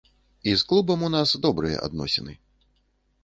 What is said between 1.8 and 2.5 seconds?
адносіны.